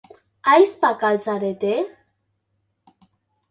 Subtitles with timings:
[0.51, 1.73] Ahizpak al zarete?